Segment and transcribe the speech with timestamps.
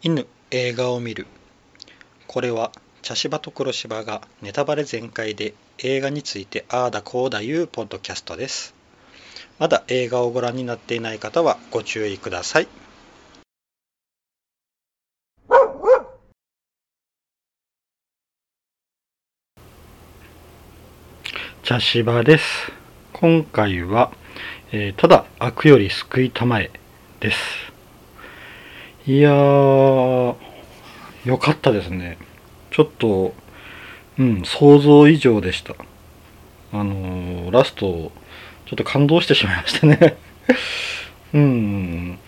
[0.00, 1.26] 犬映画を見る。
[2.26, 2.70] これは
[3.02, 8.74] 茶芝と黒芝がネタバレ全開で映画についてああだこうだいうポッドキャストです。
[9.58, 12.68] まだ映画をご覧になっていない方はご注意ください。
[21.64, 22.72] 茶芝です。
[23.12, 24.12] 今回は、
[24.70, 26.70] えーただ悪より救いたまえ
[27.20, 27.77] です。
[29.08, 30.36] いやー
[31.24, 32.18] よかったですね。
[32.70, 33.32] ちょっと
[34.18, 35.74] うん想像以上でした。
[36.72, 38.12] あのーラスト
[38.66, 40.18] ちょっと感動してしまいましたね。
[41.32, 42.18] うん。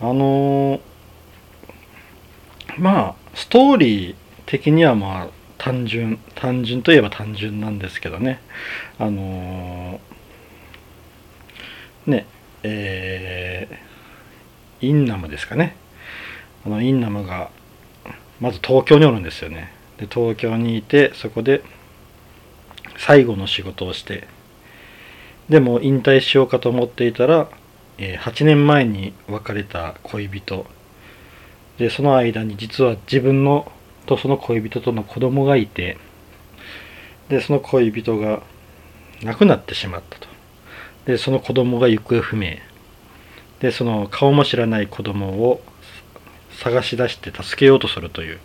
[0.00, 0.80] あのー
[2.78, 4.14] まあストーリー
[4.46, 5.28] 的にはまあ
[5.58, 8.40] 単純単純といえば単純なんですけどね。
[8.98, 12.26] あのーね
[12.62, 15.76] えーインナムですかね。
[16.66, 17.50] あのインナムが
[18.40, 19.72] まず東京におるんですよね。
[19.98, 21.62] で東京にいてそこで
[22.98, 24.26] 最後の仕事をして
[25.48, 27.48] でも引退しようかと思っていたら、
[27.98, 30.66] え8年前に別れた恋人。
[31.78, 33.70] でその間に実は自分の
[34.06, 35.98] とその恋人との子供がいて
[37.28, 38.42] でその恋人が
[39.22, 40.26] 亡くなってしまったと。
[41.04, 42.56] でその子供が行方不明。
[43.60, 45.62] でその顔も知らない子供を
[46.62, 48.38] 探し出して助けようとするという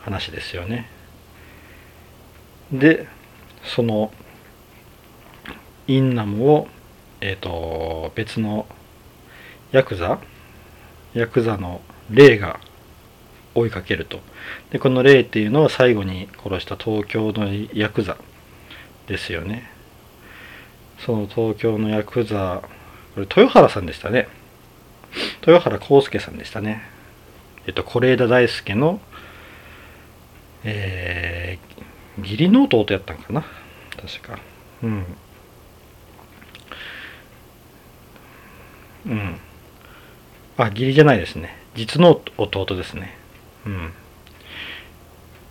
[0.00, 0.88] 話ですよね。
[2.72, 3.06] で
[3.64, 4.12] その
[5.86, 6.68] インナムを
[7.20, 8.66] えっ、と別の
[9.72, 10.20] ヤクザ
[11.14, 12.60] ヤクザの霊が
[13.54, 14.20] 追いかけると。
[14.70, 18.16] でこの霊っていうのは最後に殺した東京のヤクザ
[19.06, 19.70] ですよね。
[21.04, 22.62] その東京のヤクザ
[23.14, 24.28] これ豊原さんでしたね。
[25.40, 26.97] 豊原康介さんでしたね。
[27.68, 29.00] えっと是枝大輔の
[30.64, 33.44] えー、義理の弟やったんかな？
[33.96, 34.40] 確か。
[34.82, 35.06] うん。
[39.06, 39.36] うん。
[40.56, 41.56] あ義理じゃないですね。
[41.76, 43.16] 実の弟ですね。
[43.66, 43.92] うん。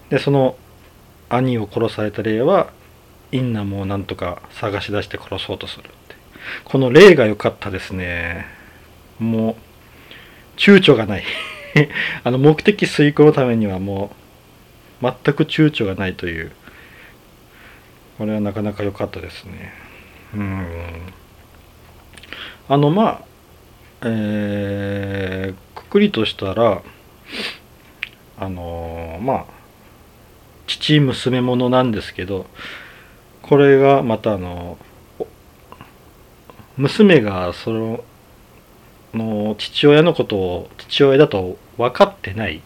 [0.10, 0.58] でその
[1.30, 2.72] 兄を殺された霊は
[3.32, 5.92] インナムをなんとか探し出して殺そうとするって。
[6.66, 8.46] この霊が良かったですね。
[9.20, 9.56] もう
[10.58, 11.24] 躊躇がない。
[12.24, 14.12] あの目的遂行のためにはも
[15.02, 16.52] う全く躊躇がないという。
[18.18, 19.74] これはなかなか良かったですね。
[20.34, 20.68] うん。
[22.70, 23.22] あのまあ
[24.04, 26.82] えー、くくりとしたら
[28.40, 29.46] あのまあ
[30.68, 32.46] 父娘ものなんですけど
[33.42, 34.78] これがまたあの
[36.76, 38.04] 娘がその
[39.14, 42.62] の父親のことを父親だと分かってない。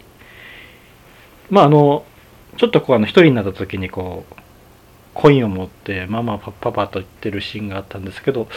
[1.50, 2.04] まああの
[2.56, 4.34] ちょっとこうあの一人になった時にこう
[5.14, 8.48] コインを持ってママパパパと言ってるシーンがあったんですけど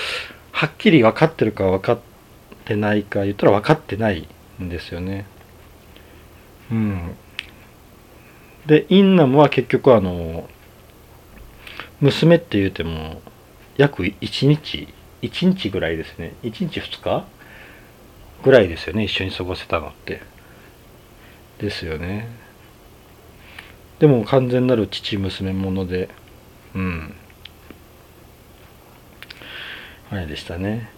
[0.52, 2.00] はっきり分かってるか分かっ
[2.66, 4.28] てないか言ったら分かってない
[4.62, 5.26] んですよね。
[6.72, 7.16] うん。
[8.66, 10.50] でインナムは結局あの
[12.02, 13.22] 娘って言うても
[13.78, 14.88] 約1日
[15.22, 16.34] 1日ぐらいですね。
[16.44, 17.26] 1日2日
[18.44, 19.04] ぐらいですよね。
[19.04, 20.22] 一緒に過ごせたのって。
[21.60, 22.28] ですよね。
[24.00, 26.10] でも完全なる父娘もので
[26.74, 27.14] うん。
[30.12, 30.90] あれでしたね。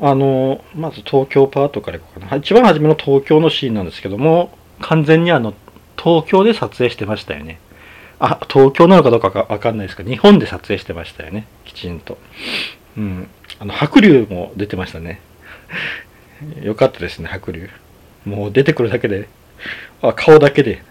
[0.00, 2.36] あのまず東京パートからいこうかな。
[2.36, 5.54] 一番初めの東京のシーンなんですけども完全にあの
[5.96, 7.60] 東京で撮影してましたよね。
[8.18, 11.46] あ東京なのかどうかわかんないですけど日本で撮影してましたよね。
[11.64, 12.18] きちんと。
[12.96, 13.28] うん。
[13.60, 15.20] あの白龍も出てましたね。
[16.62, 17.70] よかったですね白龍
[18.24, 19.28] もう出てくるだけで
[20.02, 20.82] あ顔だけで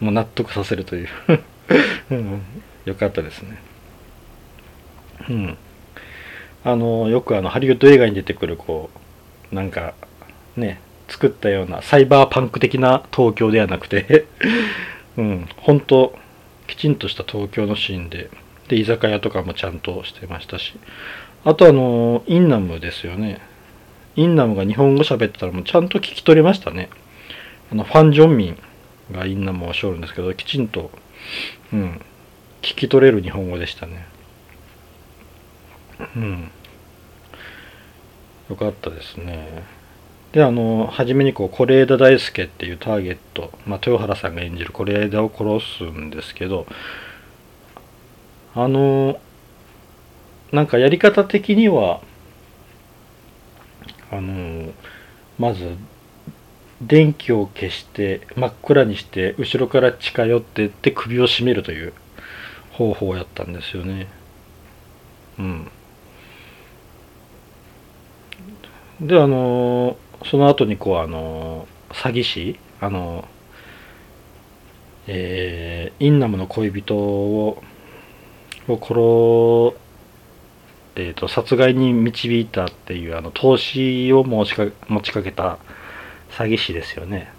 [0.00, 1.08] もう納得させるという、
[2.10, 2.42] うん、
[2.86, 3.58] よかったですね。
[5.28, 5.56] うん。
[6.64, 8.90] あのよくあのハリウッド映画に出てくるこ
[9.50, 9.94] うなんか
[10.56, 14.26] ね作ったようなサイバーパンク的な東京ではなくて
[15.16, 15.48] うん。
[15.56, 16.18] 本当
[16.66, 18.30] きちんとした東京のシーンで
[18.68, 20.74] で居酒屋とかもちゃんとしてましたし
[21.44, 23.40] あとあのインナムですよね。
[24.16, 26.90] インナムが日本語喋ってたらもうちゃんと聞き取れましたね。
[27.72, 28.58] あのファン・ジョンミン
[29.12, 30.90] がインナムをしょるんですけどきちんと
[31.72, 32.00] うん
[32.62, 34.06] 聞き取れる日本語でしたね。
[36.16, 36.50] うん。
[38.48, 39.64] よかったですね。
[40.32, 46.66] であの初めにこう是枝大輔っていうターゲット、まあ、豊原さんが演じる是枝を殺すんですけど
[48.54, 49.20] あの
[50.52, 52.00] なんかやり方的には
[54.10, 54.72] あの
[55.38, 55.76] まず
[56.80, 61.92] 電気を消して真っ暗にして後ろから近寄ってって首を絞めるという
[62.72, 64.08] 方法をやったんですよね。
[65.38, 65.70] うん。
[69.00, 73.26] であのその後にこうあの詐欺師あの
[75.06, 77.62] えー、インナムの恋人を
[78.68, 79.79] を殺
[80.96, 85.58] えーと、殺害に導いたっていうあの投資を持ちか持ちかけた
[86.30, 87.32] 詐欺師ですよね。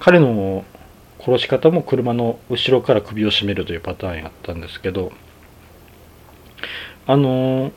[0.00, 0.64] 彼の
[1.20, 5.12] 殺し方も車の後ろから首を絞めるというパターンやったんですけど
[7.06, 7.72] あの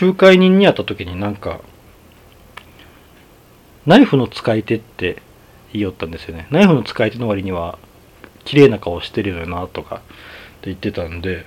[0.00, 1.60] 仲介人に会った時になんか
[3.86, 5.22] ナイフの使い手って
[5.72, 6.46] 言いよったんですよね。
[6.50, 7.78] ナイフの使い手の割には
[8.44, 10.04] 綺麗な顔してるよなとかって
[10.66, 11.46] 言ってたんで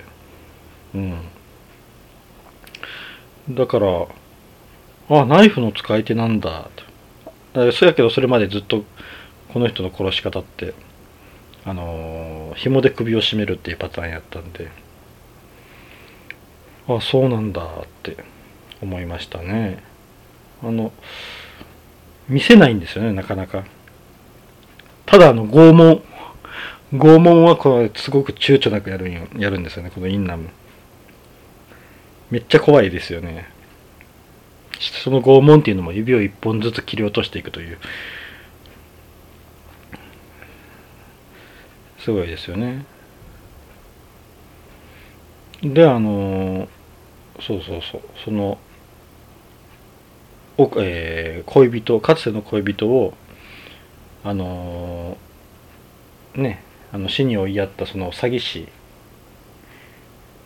[0.94, 1.18] うん。
[3.50, 4.06] だから、
[5.08, 6.68] あ、ナイフの使い手なんだ
[7.54, 7.72] と。
[7.72, 8.84] そうやけど、それまでずっと
[9.52, 10.74] この人の殺し方って、
[11.64, 14.70] あのー、紐で首を絞めるっていうパターンやったんで、
[16.88, 17.66] あ、そうなんだっ
[18.02, 18.16] て
[18.80, 19.82] 思いましたね。
[20.62, 20.92] あの、
[22.28, 23.64] 見せないんですよね、なかなか。
[25.06, 26.02] ただ、あの、拷問。
[26.92, 30.48] 拷問はこれすごく躊躇なくやるんやるんですよね、このインナム。
[32.32, 33.46] めっちゃ怖いですよね。
[34.80, 37.78] その拷問っていうのも指を一本ずつ切り落としていくという。
[41.98, 42.86] すごいですよね。
[45.62, 46.68] であの
[47.38, 48.00] そうそうそう。
[48.24, 48.56] その
[50.56, 53.12] お、えー、恋人かつての恋人を
[54.24, 55.18] あの
[56.34, 56.64] ね
[56.94, 58.68] あの死に追いやったその詐欺師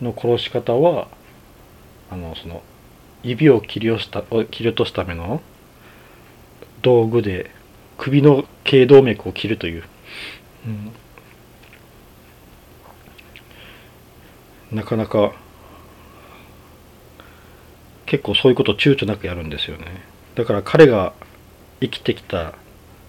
[0.01, 1.07] の殺し方は
[2.09, 2.63] あのその
[3.23, 5.41] 指を切り落した切り落とすための
[6.81, 7.51] 道具で
[7.97, 9.83] 首の頸動脈を切るという、
[10.65, 10.69] う
[14.73, 15.33] ん、なかなか
[18.05, 19.85] 結構そういうこと躊躇なくやるんですよね。
[20.35, 21.13] だから彼が
[21.81, 22.53] 生きてきた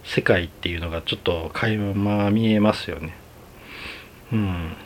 [0.03, 3.15] 世界っていうのがちょっと垣間見えますよね。
[4.33, 4.77] うん。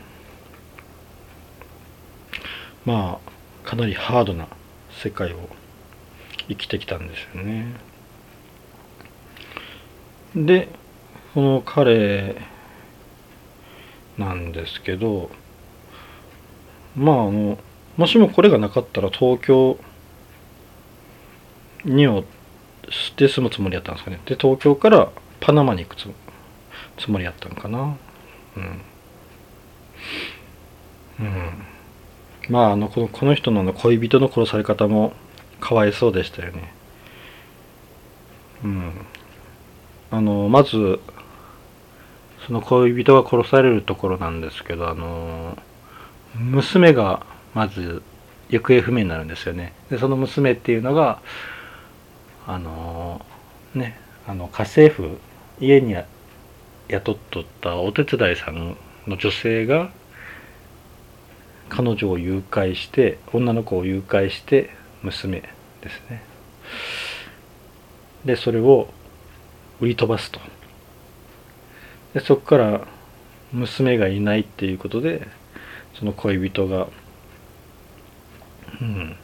[2.84, 3.31] まあ
[3.64, 4.48] かなりハードな
[5.02, 5.48] 世界を
[6.48, 7.66] 生きてきたんですよね。
[10.34, 10.68] で
[11.34, 12.36] この彼
[14.18, 15.30] なんですけど
[16.96, 17.58] まああの
[17.96, 19.78] もしもこれがなかったら東京
[21.84, 22.24] にを
[23.16, 24.20] で住むつもりやったんですかね。
[24.26, 25.10] で東京から
[25.40, 27.96] パナマに行くつもりやったんかな。
[28.56, 28.82] うん。
[31.20, 31.71] うん。
[32.48, 35.12] まああのこのこの人の恋人の殺され方も
[35.60, 36.72] かわいそうでしたよね。
[38.64, 38.92] うん。
[40.10, 41.00] あのまず
[42.46, 45.56] その恋人が殺されるところなんですけどあの
[46.34, 47.24] 娘が
[47.54, 48.02] まず
[48.50, 49.72] 行方不明になるんですよね。
[49.90, 51.20] でその娘っていうのが
[52.46, 53.24] あの
[53.74, 55.18] ねあの家政婦
[55.60, 55.96] 家に
[56.88, 59.90] 雇っとったお手伝いさんの女性が
[61.74, 64.68] 彼女を誘拐して女の子を誘拐して
[65.02, 65.40] 娘
[65.80, 66.22] ですね。
[68.26, 68.88] でそれを
[69.80, 70.38] 売り飛ばすと。
[72.12, 72.86] でそこから
[73.52, 75.26] 娘がいないっていうことで
[75.98, 76.88] その恋人が
[78.78, 79.16] うん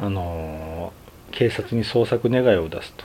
[0.00, 0.92] あの
[1.32, 3.04] 警察に捜索願いを出すと。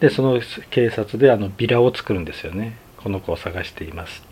[0.00, 2.78] でその警察であのビラを作るんですよね。
[2.96, 4.22] この子を探しています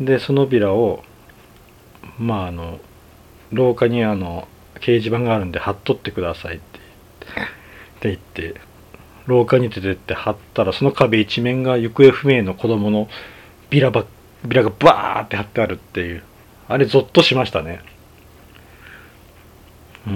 [0.00, 1.04] でそのビラを
[2.18, 2.78] まああの
[3.52, 6.80] 廊下にあの掲示板があるんで貼っとってくださいって
[8.02, 8.54] 言って
[9.26, 13.08] 廊下に出てって貼ったらその壁一面が行方不明の子供の
[13.68, 14.06] ビラば
[14.44, 16.22] ビラがバーって貼ってあるっていう
[16.66, 17.82] あれゾッとしましたね。
[20.06, 20.10] う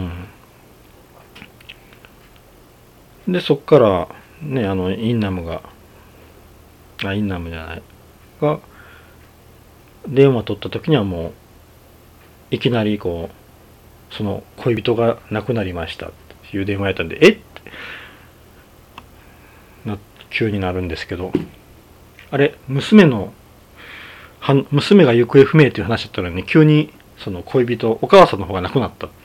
[3.31, 3.33] ん。
[3.33, 4.09] でそっから
[4.41, 5.63] ねあのインナムが
[7.05, 7.83] あインナムじゃない。
[8.41, 8.61] が
[10.09, 11.33] 電話取った時にはもう
[12.51, 16.13] いきなりこうその恋人が亡くなりましたっ
[16.51, 17.39] ていう電話やったんでえっ？
[19.85, 19.99] な
[20.31, 21.33] 急になるんですけど
[22.31, 23.33] あれ娘の
[24.41, 29.17] は娘が行方不明っていう話だったのに急にその恋人お母さんの方が亡くなったって。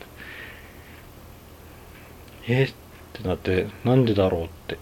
[2.47, 2.73] えっ
[3.13, 4.77] てなってなんでだろうって。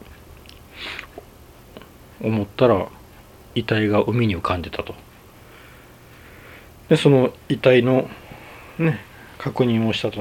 [2.22, 2.88] 思ったら
[3.56, 4.96] 遺体が海に浮かんでたと。
[6.89, 8.10] でその遺体の
[8.77, 9.00] ね
[9.38, 10.12] 確認をした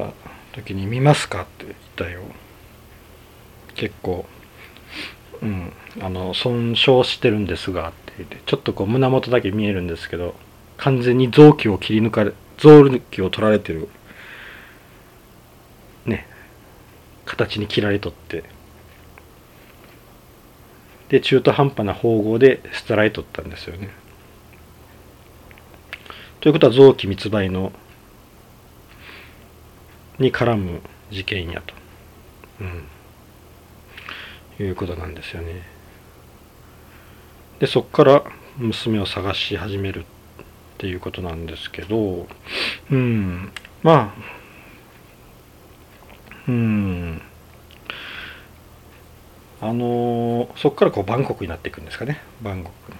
[0.52, 2.22] 時に「見ますか?」って遺体を
[3.74, 4.26] 結構、
[5.42, 10.34] うん、あの損傷してるんですがって言ってちょっとこう胸元だけ見えるんですけど
[10.76, 13.88] 完全に臓器を切り抜かれ臓器を取られてる
[16.04, 16.26] ね
[17.24, 18.44] 形に切られとって
[21.08, 23.90] で中途半端な縫合で捨てられとったんですよね。
[26.40, 27.72] ということは臓器密売の
[30.18, 31.74] に絡む事件やと、
[32.60, 35.62] うん、いうことなんですよね。
[37.58, 38.24] でそこから
[38.58, 40.04] 娘を探し始めるっ
[40.78, 42.26] ていうことなんですけど
[42.90, 43.50] うん。
[43.82, 44.36] まあ
[46.48, 47.22] うん。
[49.60, 52.20] あの、そこからこうバンコクになっていくんですかね。
[52.42, 52.92] バンコク。
[52.92, 52.98] に。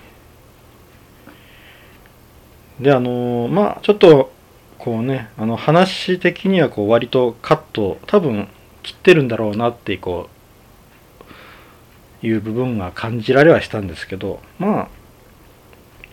[2.81, 4.33] であのー、まあちょっと
[4.79, 8.49] こうねあの話的にはこう割とカット多分
[8.83, 10.29] 切ってるんだろうなってこ
[12.23, 14.89] ういう部分が感じられはしたんですけどまあ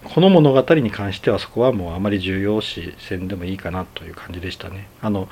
[0.04, 4.90] この物語に関してはそこはもうあまり重要視せんでもいいかなという感じでしたね。
[5.02, 5.30] あの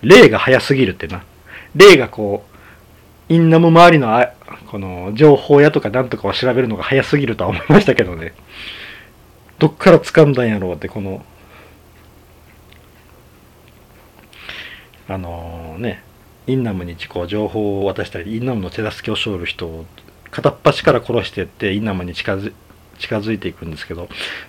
[0.00, 1.24] 例が早すぎるってな
[1.74, 2.44] 例がこ
[3.28, 4.32] うインナム周りのあ
[4.70, 8.34] この情報屋とかなんとかを調べるのが早すぎるとは思いましたけどね。
[9.62, 11.24] どっから掴んだんやろうってこの
[15.06, 16.02] あのね
[16.48, 19.86] インナムにこう情報を渡したりインナムの手助けをしょる人を
[20.32, 22.52] 片っ端から殺してってインナムに近づ
[22.98, 24.08] 近づいていくんですけど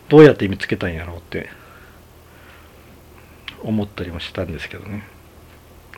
[0.09, 1.47] どうやって見つけたんやろうって
[3.61, 5.03] 思ったりもしたんですけどね。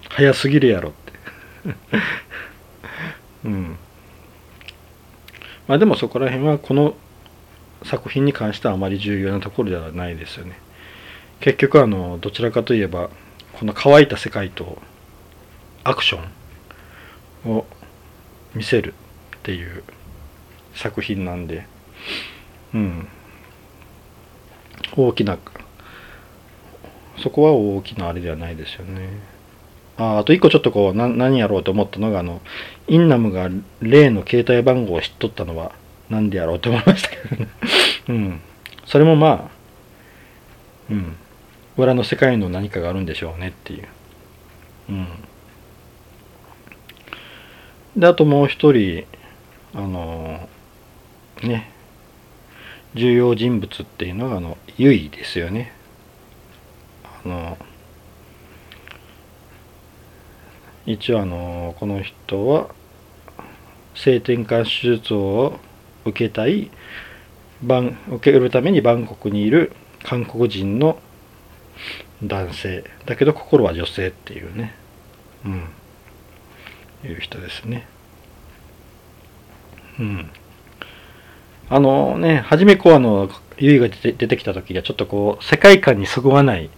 [0.10, 1.14] 早すぎるやろって。
[3.48, 3.78] うん。
[5.70, 6.98] まあでもそこら辺はこの
[7.86, 10.60] 作品に関してはあまり重要なところではないですよね。
[11.40, 13.10] 結局あのどちらかといえば
[13.54, 14.82] この乾いた世界と
[15.84, 16.20] アクショ
[17.48, 17.66] ンを
[18.54, 18.94] 見せる
[19.38, 19.84] っていう
[20.74, 21.68] 作品なんで
[22.74, 23.08] うん。
[24.98, 25.38] 大きな
[27.22, 29.10] そこは大きなあれではないですよね。
[29.98, 32.42] ああと一個ちょっとこう何やろうと思ったのがあの
[32.88, 33.50] インナムが
[33.82, 35.72] 例の携帯番号を知っとったのは
[36.10, 37.48] 何でやろうと思いましたけどね。
[38.10, 38.42] うん。
[38.86, 39.52] それもまあ
[40.90, 41.16] うん。
[41.78, 43.88] 裏の世界の何かがあるんでしょうねっていう。
[44.90, 45.08] うん。
[47.98, 49.06] であともう一人
[49.74, 50.48] あの
[51.44, 51.72] ね。
[52.96, 55.74] 重要人物っていうのがあのユイですよね。
[57.04, 57.58] あの
[60.86, 62.70] 一応あのこの人は
[63.96, 65.60] 性転換手術を
[66.06, 66.72] 受けたい
[67.64, 69.72] 受けるためにバンコクにいる
[70.04, 71.00] 韓国人の
[72.24, 72.84] 男性。
[73.06, 74.76] だけど心は女性っていうね。
[75.46, 75.70] うん。
[77.04, 77.88] いう人ですね。
[80.00, 80.30] うん。
[81.70, 86.70] あのね初めこうあのユイが出てきた時はちょっとこう世界観にそぐわない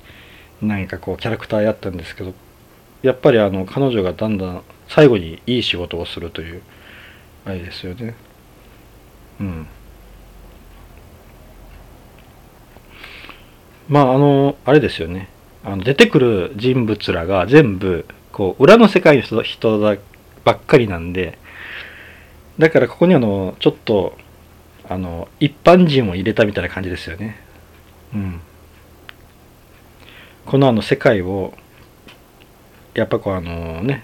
[0.61, 2.33] 何かこうキャラクターやったんですけど
[3.01, 6.61] やっぱりあの彼女がだんだん最後にいい仕事をするという
[7.45, 8.15] あれですよね。
[9.39, 9.67] うん。
[13.87, 15.29] まああのあれですよね。
[15.63, 19.97] あの出てくる人物らが全部こう裏の世界の人人だ
[20.43, 21.37] ばっかりなんで
[22.57, 24.17] だからここにあのちょっと
[24.87, 27.37] あの一般人を入れたみたいな感じですよね。
[28.13, 28.39] うん、
[30.45, 31.53] このあの世界を
[32.93, 34.03] やっぱこうあのね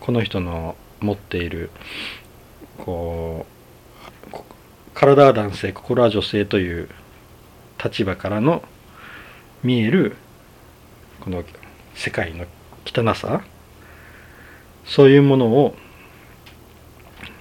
[0.00, 1.70] この人の持っている
[2.78, 3.55] こう
[4.96, 6.88] 体は男性心は女性という
[7.82, 8.62] 立場からの
[9.62, 10.16] 見える
[11.20, 11.44] この
[11.94, 12.46] 世界の
[12.86, 13.42] 汚さ
[14.86, 15.76] そういうものを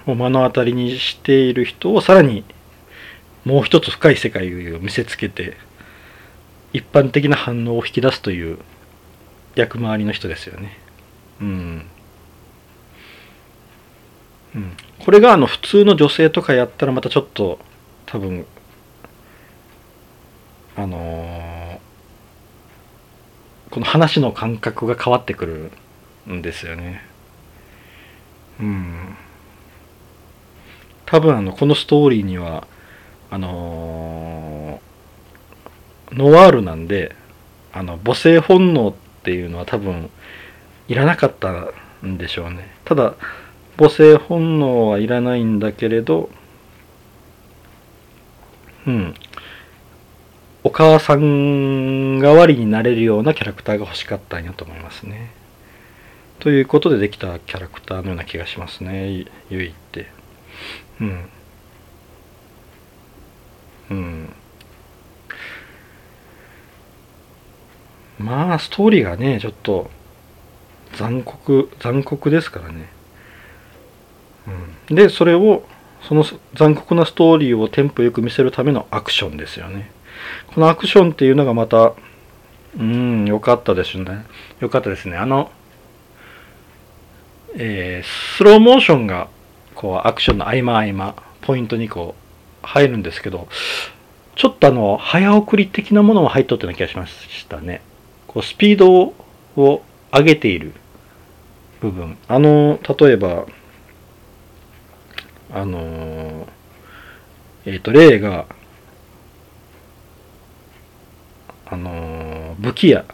[0.05, 2.43] 目の当たりにしている人をさらに
[3.45, 5.55] もう一つ深い世界を見せつけて
[6.74, 8.57] 一般的な反応を引き出すという
[9.55, 10.77] 役回りの人ですよね。
[11.39, 11.85] うん。
[15.03, 17.59] これがあの普通の女性とかやったらまたちょっと
[18.05, 18.45] 多分
[20.77, 21.79] あのー、
[23.69, 25.71] この話の感覚が変わってく
[26.25, 27.01] るんですよね。
[28.59, 29.15] うん。
[31.05, 32.67] 多分あのこのストーリーには
[33.29, 37.15] あのー、ノワールなんで
[37.74, 38.93] あの母性本能っ
[39.24, 40.09] ていうのは多分
[40.88, 41.71] いらなかった
[42.05, 43.15] んでしょうねただ
[43.77, 46.29] 母性本能はいらないんだけれど
[48.88, 49.15] うん。
[50.63, 55.32] お母さん代わりになれるようなキャラクターが欲しかったんやと思いますね。
[56.39, 59.25] ということでできたキャラクターのような気がしますね。
[59.50, 60.08] ゆいって
[61.00, 61.29] うん。
[63.91, 64.34] うん。
[68.20, 69.89] まあストーリーがねちょっと
[70.94, 72.89] 残酷残酷ですからね、
[74.89, 75.63] でそれを
[76.07, 76.23] その
[76.53, 79.91] 残酷なストーリーをテンポよく見せるためのアクションですよね。
[80.53, 81.93] このアクションっていうのがまた
[82.77, 84.25] うん良かったですね。
[84.59, 85.17] 良かったですね。
[85.17, 85.51] あの
[87.57, 89.29] えー、スローモーションが
[89.75, 92.15] こうアクションの合間合間ポイントにこ
[92.63, 93.47] う入るんですけど
[94.35, 97.81] ちょっとあの早送り的なものも入っとったような気がしましたね。
[98.27, 99.13] こうスピード
[99.55, 99.83] を
[100.13, 100.73] 上げている
[101.79, 102.17] 部分。
[102.27, 103.45] あの例えば
[105.51, 106.47] あの
[107.65, 108.45] えっ、ー、と例が
[111.67, 113.05] あの武器屋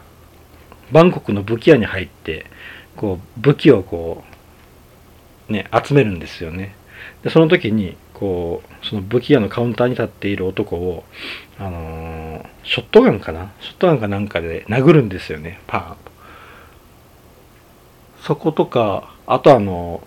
[0.92, 2.46] バンコクの武器屋に入って
[2.96, 4.24] こう武器をこ
[5.50, 6.76] うね集めるんですよね。
[7.24, 11.04] でその時にこうその武器屋のカウンターに立っている男を
[11.58, 13.52] あのー、ショットガンかな？
[13.62, 16.12] ショットガンかなんかで殴るんですよねパーンと。
[18.22, 20.06] そことかあとあの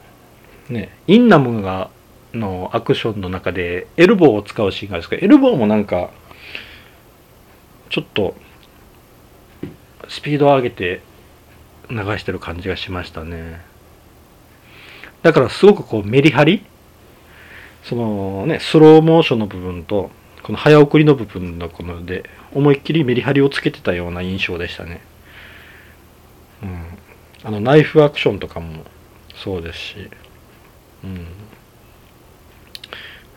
[0.68, 1.90] ねインナムが
[2.34, 6.10] のアクションの中でエルボーを使うシーンがあるんですけどエルボーもなんか
[7.90, 8.34] ちょっと
[10.08, 11.00] スピードを上げて
[11.88, 13.60] 流してる感じがしましたね。
[15.22, 16.64] だからすごくこうメリハリ？
[17.82, 20.10] そのねスローモーションの部分と
[20.42, 25.00] この早送りの部分のこので思いっきりメリハリをつけてたような印象でしたね。
[26.62, 26.84] うん。
[27.44, 28.84] あのナイフアクションとかも
[29.34, 30.10] そうですし。
[31.04, 31.26] うん。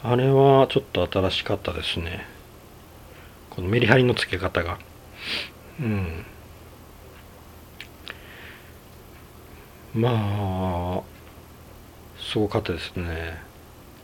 [0.10, 2.26] あれはちょっと新しかったですね。
[3.50, 4.80] このメリハリのつけ方が。
[5.82, 6.26] うん。
[9.94, 11.02] まあ
[12.18, 13.38] すごかったですね。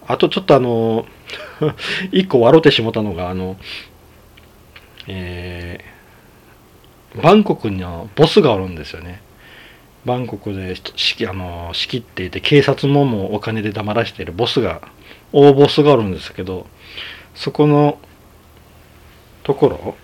[0.05, 1.05] あとちょっとあの
[2.11, 3.55] 一個笑ってしもたのがあの
[5.07, 9.21] えー、バンコクにはボスがおるんですよね。
[10.03, 14.81] バンコクで仕あの仕切っていて警察ももうお金で黙らしているボスが
[15.33, 16.67] 大ボスがおるんですけど
[17.35, 17.97] そこの
[19.43, 19.95] ところ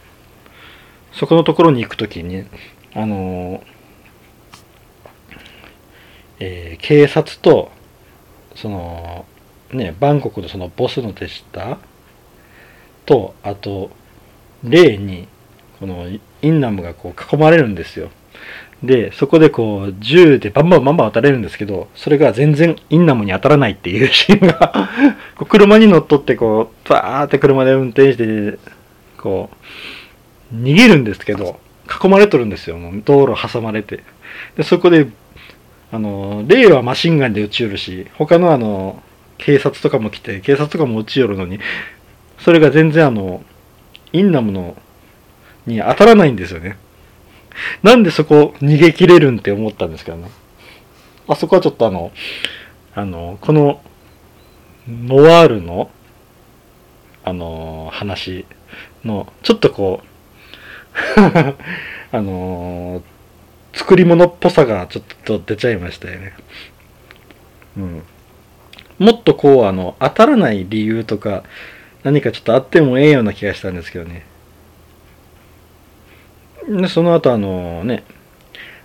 [1.13, 2.45] そこのところに行く時に
[2.93, 3.63] あの
[6.41, 7.69] えー、警察と
[8.55, 9.25] その
[9.71, 11.77] ねバンコクのそのボスの手下
[13.05, 13.91] とあと
[14.63, 15.27] 例に
[15.79, 18.09] このインナムがこう囲まれるんですよ。
[18.83, 24.89] でそこでこう銃でバンバンバンバン撃たれるんですけどそれが全然インナムに当たらないっていう シーンが
[25.49, 28.57] 車に乗っ取ってこうバーって車で運転して
[29.17, 29.49] こ
[30.53, 31.59] う逃げるんですけど
[32.03, 32.77] 囲まれとるんですよ。
[32.77, 34.03] もう道路挟まれて。
[34.55, 35.07] でそこで
[35.91, 39.01] あの例はマシンガンで撃ち寄るし他のあの
[39.39, 41.59] 警察とかも来て警察とかも撃ち寄るのに
[42.37, 43.43] それが全然あの
[44.13, 44.77] インナムの
[45.65, 46.77] に当たらないんですよね。
[47.83, 50.29] なんでそこ逃げ切れるんって思ったんですけどね。
[51.27, 52.11] あそこはちょっとあの、
[52.95, 53.81] あの、この、
[54.87, 55.91] ノワールの、
[57.23, 58.45] あの、話
[59.03, 60.09] の、ちょっとこう
[62.11, 63.03] あの、
[63.73, 66.33] 作り物っぽさがちょっと出ちゃいましたよね。
[67.77, 68.03] うん。
[68.97, 71.43] もっとこう、あの、当たらない理由とか、
[72.03, 74.25] 何かちょっとあってもええような気がしたんですけどね。
[76.67, 78.03] でその後あのね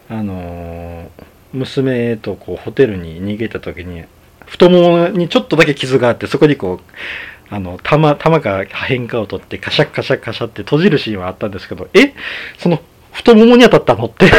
[0.09, 1.11] あの
[1.53, 4.05] 娘とこうホテルに逃げた時に
[4.47, 12.15] 太ももにちょっとだけ傷があってそこにこうあの弾弾が変化を取ってカシャカシャカシャって閉じるシーンはあったんですけどえ？
[12.59, 12.81] その
[13.13, 14.07] 太ももに当たったの？
[14.07, 14.31] って。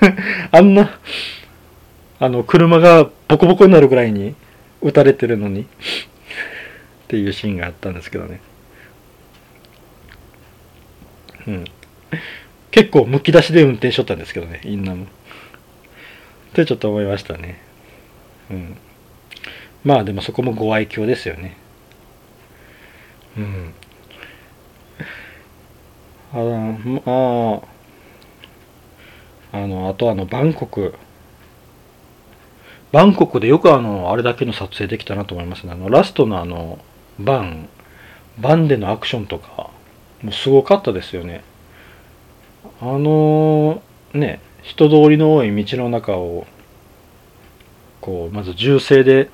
[0.50, 0.98] あんな
[2.20, 4.34] あの車がボコボコになるぐらいに
[4.82, 5.66] 撃たれてるのに。
[7.04, 8.40] っていうシーンがあったんですけどね。
[11.46, 11.64] うん。
[12.74, 15.06] 結構むき出しで運転しとったんですけどねインナムっ
[16.54, 17.60] てちょっと思いましたね。
[18.50, 18.76] うん。
[19.84, 21.56] まあでもそこもご愛嬌ですよね。
[23.36, 23.74] うん。
[26.32, 27.62] あの、ま
[29.52, 30.96] ああのあとあのバンコク。
[32.90, 35.72] バンコクでよくあのあれだけの撮影できたなと思いますね。
[35.72, 36.80] あのラストのあの
[37.20, 37.68] バン。
[38.40, 39.70] バンでのアクションとか
[40.22, 41.44] もうすごかったですよね。
[42.86, 46.46] あのね人通りの多い道の中を
[48.02, 49.30] こうまず銃声で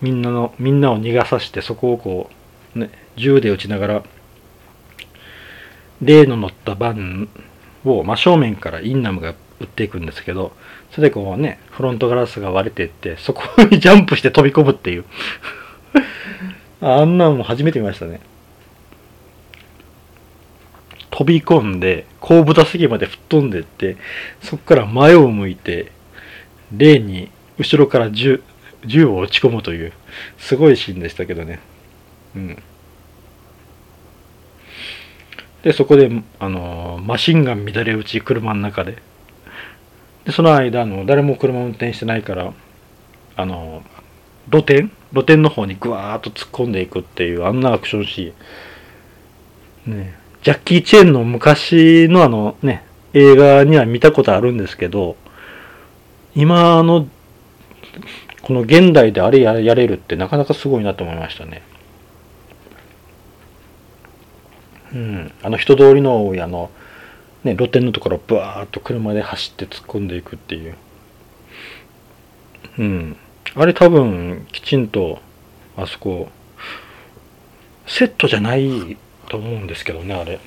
[0.00, 2.30] みんなのみんなを逃がさしてそこをこ
[2.76, 4.02] う、ね、銃で撃ちながら
[6.00, 7.28] 例の乗ったバン
[7.84, 10.52] を真正面からインナムが打っていくんですけど
[10.92, 15.04] それでこうねフロントガラスが割れていってそこにジャンプして飛び込むっていう。
[16.80, 18.20] あんなんも初めて見ましたね。
[21.12, 23.96] 飛び込んで後部座席まで吹っ飛んでって
[24.42, 25.92] そこから前を向いて
[26.74, 28.42] 霊に後ろから銃
[28.86, 29.92] 銃を落ち込むという
[30.38, 31.60] すごいシーンでしたけどね。
[32.34, 32.62] うん。
[35.62, 38.96] でそこであのマシンガン乱れ打ち車の中で。
[40.24, 42.52] でその間あの誰も車運転してないから
[43.36, 43.82] あの
[44.50, 49.98] 露店露店の方にぐわーっと突っ込んでいくっていうあんなアクションシーン。
[49.98, 50.21] ね。
[50.42, 55.16] ジャッキー・チェーンの昔のあのね映画には見たことあるんですけど
[56.34, 57.06] 今の
[58.42, 61.62] この現代であれやれるってなかなかすごいなと思いましたね。
[64.92, 66.70] うん、あの人通りの多いあの、
[67.44, 70.74] ね、露店のところブワーッと車で走って突っ込んでいくっていう。
[72.78, 73.16] うん。
[73.54, 75.20] あれ多分きちんと
[75.76, 76.28] あそこ
[77.86, 78.96] セットじゃない
[79.32, 80.38] と思うんですけどねあれ。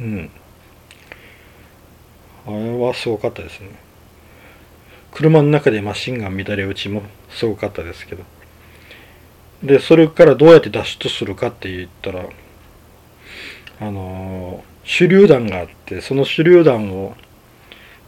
[0.00, 0.30] うん。
[2.46, 3.68] あれはすごかったですね。
[5.12, 8.24] 車の中でマシンガン乱れ打ちもすごかったですけど。
[9.62, 12.26] で、それからどうやって脱出するかって言ったら、
[13.80, 17.14] あのー、手榴弾があって、その手榴弾を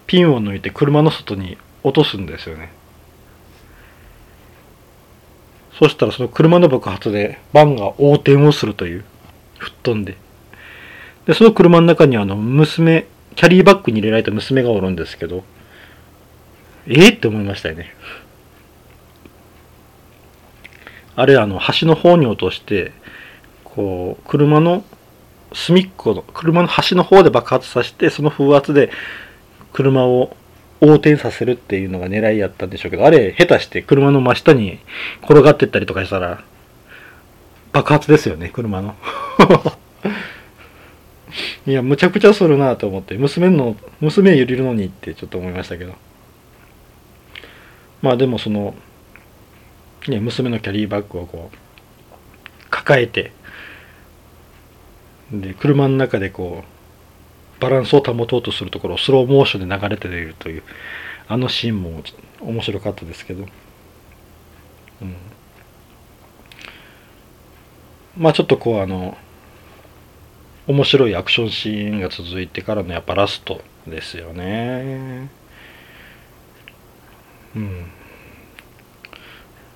[0.09, 2.73] ピンを抜いて車の外に落とすんですよね。
[5.79, 9.05] そしたらその車の爆発でバンが横転をするという。
[9.59, 10.17] 吹っ飛んで。
[11.27, 15.45] で、その車の中にあの娘、キャリーバッグに入れられた娘がおるんですけど、
[16.87, 17.95] ええって思いましたよね。
[21.17, 22.93] あれあの端の方に落として
[23.65, 24.85] こう車の
[25.55, 28.91] 隅っこの車の端の方で爆発させてその風圧で
[29.73, 30.37] 車を
[30.81, 34.79] 横転させるっていうのが狙いやったんでしょうけどあれ下手して車の真下に
[35.23, 36.45] 転がってったりとかしたら
[37.73, 38.95] 爆発ですよね車の。
[41.67, 45.95] いやむちゃくちゃするなと思って娘の娘揺れるのにってちょっと思いましたけど。
[48.03, 48.75] まあでもその
[50.09, 51.57] ね、娘のキャリーバッグをこう
[52.71, 53.33] 抱えて
[55.33, 56.76] で車の中でこう
[57.61, 60.62] バランスを保とうとするところをスローモーションで流れているという
[61.29, 62.03] あのシーンも
[62.40, 63.47] 面白かったですけど、
[65.03, 65.16] うん、
[68.16, 69.16] まあちょっとこうあの
[70.66, 75.31] 面白いアクションシーンが続いてからのやっぱラストですよね。
[77.55, 77.87] うん。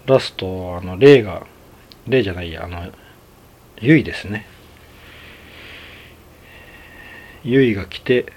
[0.06, 1.46] ラスト、あの、レイが、
[2.06, 2.90] レイじゃないや、あの、
[3.80, 4.46] ユイですね。
[7.44, 8.32] ユイが来て、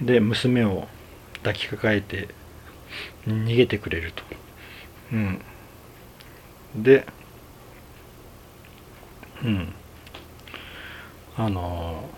[0.00, 0.88] で、娘を
[1.38, 2.28] 抱きかかえて、
[3.26, 4.22] 逃げてくれると。
[5.12, 5.40] うん。
[6.76, 7.06] で、
[9.44, 9.72] うん。
[11.36, 12.08] あの、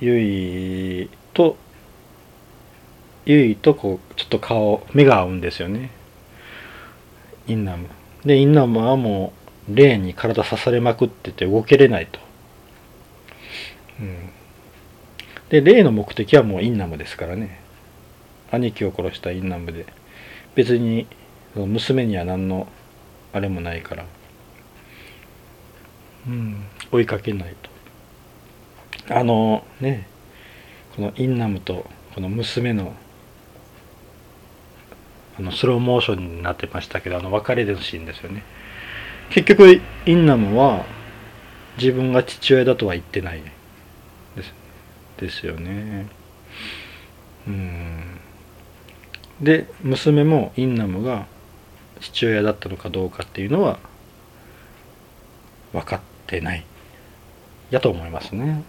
[0.00, 1.56] ユイと、
[3.24, 5.90] ユイとこう、ちょっと顔、目が合うんですよね。
[7.46, 7.88] インナム
[8.24, 9.32] でインナムはも
[9.68, 12.18] う霊に体刺されまくってて動けれないと、
[15.48, 17.60] で霊の目的はもうインナムですからね。
[18.50, 19.86] 兄貴を殺したインナムで。
[20.54, 21.06] 別に
[21.54, 22.66] 娘には何の
[23.32, 24.06] あれもないから、
[26.26, 27.54] うん、追いかけない
[29.06, 29.14] と。
[29.14, 30.08] あのね
[30.96, 32.94] このインナムとこの娘の
[35.38, 38.42] あのスローモーションになってましたけどあの別れるシーンですよね。
[39.30, 40.86] 結局インナムは
[41.78, 43.40] 自分が父親だとは言ってない。
[43.40, 43.55] です
[45.18, 46.06] ですよね。
[47.46, 48.20] うん。
[49.40, 51.26] で娘もインナムが
[52.00, 53.78] 父親だったのかどうかっていうのは
[55.72, 56.64] 分かってない。
[57.70, 58.62] やと思いますね。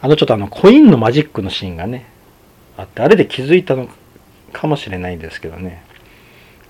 [0.00, 2.06] あのちょっとあのコインのマジックのシーンがね
[2.76, 3.88] あってあれで気づいたの
[4.52, 5.82] かもしれないんですけどね。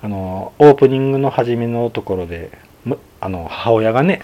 [0.02, 2.50] あのオープニングの初めのところで
[3.20, 4.22] あの母親がね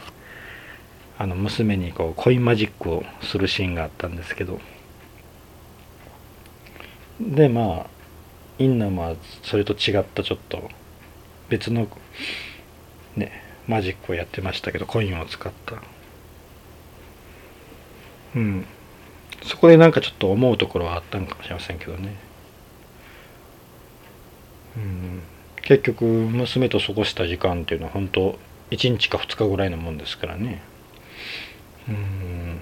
[1.23, 4.59] あの娘にこうコインマジックをするシーンがあったんですけど。
[7.21, 7.87] でまあ
[8.59, 10.69] インナムはそれと違ったちょっと
[11.49, 11.87] 別の
[13.15, 13.31] ね
[13.69, 15.77] マジックをやってましたけどコインを使った。
[18.35, 18.67] うん。
[19.45, 22.17] そこでなんかちょっと思うところはあったんかもしれませんけどね。
[24.77, 25.23] うん、
[25.63, 28.37] 結局娘と過ごした時間っていうのは本当
[28.73, 30.72] 1日か2日ぐらいのもんですからね。
[31.89, 32.61] うん。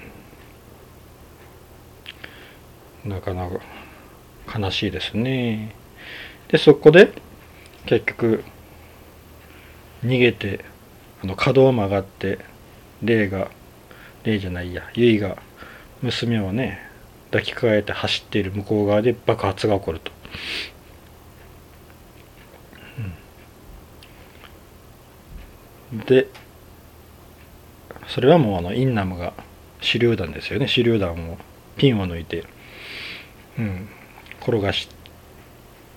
[3.05, 5.75] なかなか悲しいですね。
[6.49, 7.13] でそこで
[7.87, 8.45] 結局
[10.05, 10.65] 逃げて
[11.23, 12.39] あの角を曲がって
[13.03, 13.51] 霊が
[14.25, 15.37] 霊じゃないや結が
[16.03, 16.81] 娘をね
[17.31, 20.13] 抱きかかえて走っている向こう側で爆発が起こると。
[25.93, 26.29] うん、で
[28.11, 29.33] それはもうあのインナムが
[29.81, 30.67] 手榴弾ですよね。
[30.67, 31.39] 手榴弾を
[31.77, 32.45] ピンを抜いて、
[33.59, 33.89] うん、
[34.43, 34.89] 転がし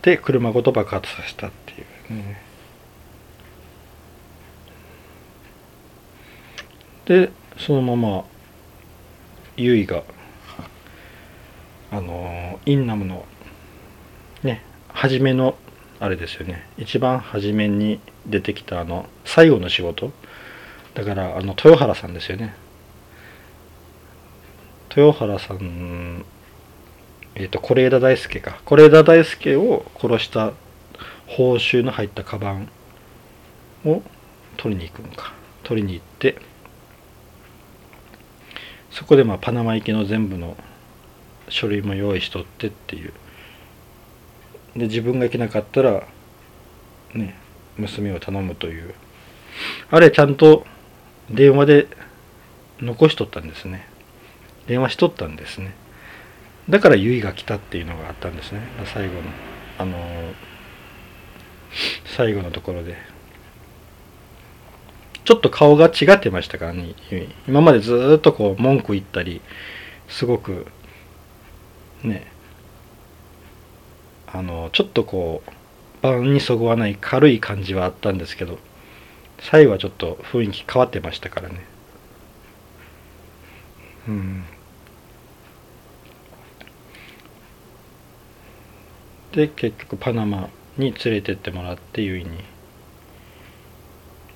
[0.02, 1.76] て車ごと爆発させたってい
[2.12, 2.14] う。
[2.14, 2.42] ね。
[7.06, 8.24] でそのまま
[9.58, 10.04] ユイが
[11.92, 13.26] あのインナムの
[14.42, 15.56] ね初めの
[16.00, 16.68] あれですよね。
[16.78, 20.12] 一番初めに出てきたあの最後の仕事。
[20.94, 22.56] だからあの豊原さんですよね。
[24.96, 26.26] 豊原さん
[27.36, 28.62] えっ、ー、と是枝大輔か。
[28.66, 30.54] 是枝大輔を殺した
[31.28, 32.70] 報酬の入ったカバン
[33.86, 34.04] を
[34.58, 35.34] 取りに行くのか。
[35.64, 36.38] 取りに行って
[38.92, 40.56] そこでまあパナマ行きの全部の
[41.50, 43.14] 書類も用意しとってっていう。
[44.76, 46.06] で自分が行けなかったら
[47.14, 47.36] ね
[47.78, 48.94] 娘を頼むという。
[49.90, 50.66] あれちゃんと
[51.30, 51.88] 電話で
[52.80, 53.88] 残しとったんですね。
[54.68, 55.74] 電話しとったんですね。
[56.70, 58.62] だから結衣が来たっていうのがあったんですね。
[58.94, 59.22] 最後の
[59.80, 59.98] あの、
[62.06, 62.96] 最後のところで。
[65.26, 66.96] ちょっと顔が違ってましたからね。
[67.48, 69.42] 今までずっとこう文句言ったり
[70.10, 70.68] すごく
[72.04, 72.28] ね
[74.28, 75.52] あのちょっとこう
[76.02, 78.60] 盤にそぐわない軽い感じはあったんですけど。
[79.44, 81.66] 最後はちょっと雰囲気変わってましたからね。
[84.08, 84.44] うん。
[89.34, 92.32] で結局パナマに連れてってもらってゆいに。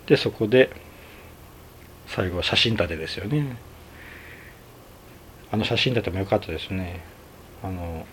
[0.08, 0.70] でそこで
[2.08, 3.58] 最後は写真立てですよね。
[5.52, 7.02] あの写真立ても良かったですね。
[7.63, 8.06] あの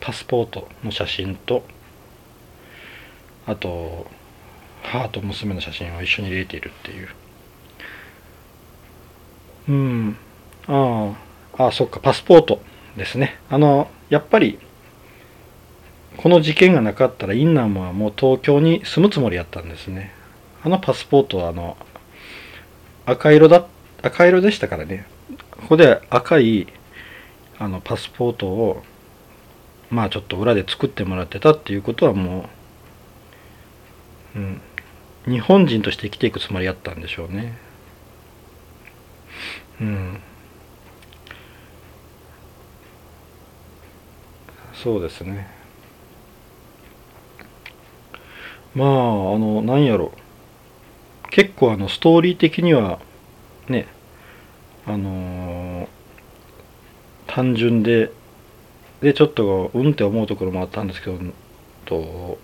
[0.00, 1.62] パスポートの写真と
[3.46, 4.06] あと
[4.84, 7.08] 母と娘の写真を一緒に入れているっていう。
[9.68, 10.16] うん。
[10.68, 11.14] あ
[11.58, 11.64] あ。
[11.64, 12.00] ああそっか。
[12.00, 12.60] パスポート
[12.96, 13.38] ですね。
[13.48, 14.58] あのやっぱり
[16.16, 20.12] この事件がなかったらインナームはもう東京に住むつもりやったんですね。
[20.62, 21.76] あのパスポートはあの
[23.06, 23.66] 赤色だ
[24.02, 25.06] 赤色でしたからね。
[25.50, 26.66] ここで赤い
[27.58, 28.82] あのパスポートを
[29.90, 32.48] まあちょっと裏で作ってもらってたっていうことはも
[34.34, 34.60] う、うん、
[35.26, 37.56] 日本人として生きていくつもりやったんでしょうね。
[39.80, 40.20] うん。
[44.74, 45.48] そうですね。
[48.74, 48.90] まああ
[49.38, 50.12] のなんやろ。
[51.30, 53.00] 結構あのストーリー的には
[53.68, 53.88] ね
[54.86, 55.88] あのー、
[57.26, 58.12] 単純で
[59.00, 61.18] でちょっとうんって思うところもあったんですけど
[61.86, 62.38] と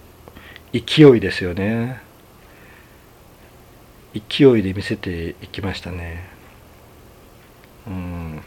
[0.72, 2.09] 勢いですよね。
[4.14, 6.28] 勢いで見せていきましたね。
[7.86, 8.42] うん。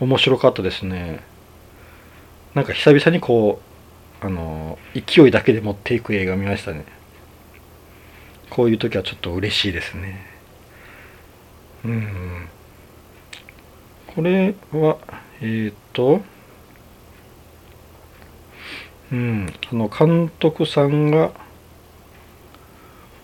[0.00, 1.20] 面白かったですね。
[2.54, 3.60] なんか久々にこ
[4.22, 6.84] うあの勢いだけで持っていく映画見ましたね。
[8.50, 10.26] こういう時はちょっと嬉しいですね。
[11.84, 12.48] うん。
[14.14, 14.98] これは
[15.40, 16.20] えっ、ー、と
[19.12, 19.52] うん。
[19.70, 21.32] あの監督さんが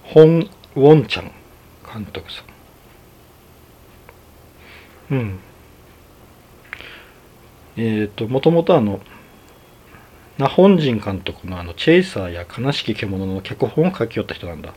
[0.04, 1.32] ホン・ウォンちゃん
[1.92, 2.42] 監督さ
[5.10, 5.14] ん。
[5.14, 5.40] うん。
[7.76, 9.00] えっ、ー、ともともとあの
[10.36, 14.70] ナホンジン監督のあのチェイサーや悲しき獣の脚本を書き寄った人なんだ。
[14.70, 14.74] へ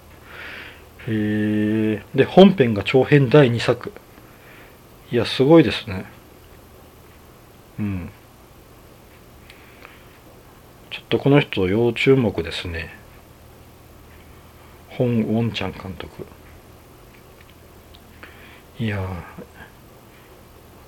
[1.08, 3.92] えで本編が長編第2作。
[5.12, 6.06] いやすごいですね。
[7.80, 8.10] うん。
[10.90, 12.94] ちょっとこの人要注目ですね。
[14.90, 16.26] 本ウォンちゃん監督
[18.82, 18.98] いや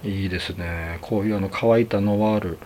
[0.03, 0.97] いいですね。
[1.03, 2.57] こういうあの乾いたノワール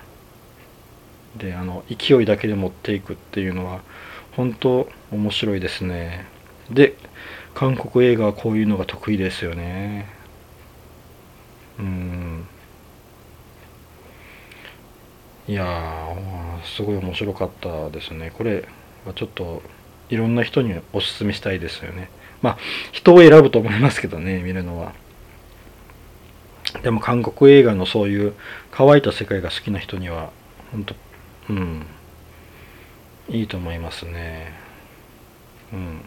[1.36, 3.82] であの勢いだけで持っていくっていうのは
[4.38, 6.28] 本当面白いですね。
[6.72, 6.96] で
[7.54, 10.08] 韓国映画はこういうのが得意ですよね。
[11.78, 12.48] うん。
[15.50, 16.16] いや
[16.64, 18.32] すごい面白かったですね。
[18.32, 18.64] これ
[19.06, 19.62] はちょっと
[20.10, 22.10] いろんな人におすすめしたいですよね。
[22.42, 22.58] まあ
[22.94, 24.94] 人を選ぶと思いますけどね見るのは。
[26.84, 28.34] でも韓国映画のそういう
[28.72, 30.32] 乾いた世界が好きな人には
[30.72, 30.96] 本当
[31.50, 31.86] うん。
[33.30, 34.54] いいと思いますね。
[35.74, 36.02] うん。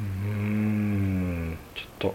[0.00, 1.58] うん。
[1.74, 2.14] ちょっと。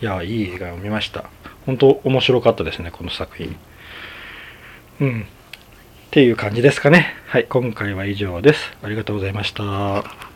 [0.00, 1.24] いやいい映画を見ました。
[1.66, 3.56] 本当面白かったですねこの作品。
[5.00, 5.22] うん。
[5.22, 5.24] っ
[6.10, 7.14] ていう感じですかね。
[7.26, 8.76] はい今回は以上です。
[8.82, 10.31] ありがとうございました。